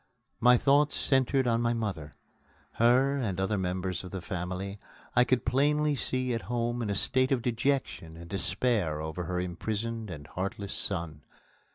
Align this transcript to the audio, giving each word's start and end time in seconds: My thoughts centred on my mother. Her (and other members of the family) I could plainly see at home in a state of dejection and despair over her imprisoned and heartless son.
My 0.39 0.57
thoughts 0.57 0.95
centred 0.95 1.45
on 1.45 1.61
my 1.61 1.75
mother. 1.75 2.15
Her 2.81 3.17
(and 3.17 3.39
other 3.39 3.59
members 3.59 4.03
of 4.03 4.09
the 4.09 4.19
family) 4.19 4.79
I 5.15 5.23
could 5.23 5.45
plainly 5.45 5.93
see 5.93 6.33
at 6.33 6.41
home 6.49 6.81
in 6.81 6.89
a 6.89 6.95
state 6.95 7.31
of 7.31 7.43
dejection 7.43 8.17
and 8.17 8.27
despair 8.27 8.99
over 8.99 9.25
her 9.25 9.39
imprisoned 9.39 10.09
and 10.09 10.25
heartless 10.25 10.73
son. 10.73 11.21